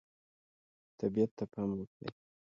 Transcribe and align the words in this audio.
طبیعت 0.99 1.31
ته 1.37 1.43
پام 1.53 1.69
وکړئ. 1.75 2.09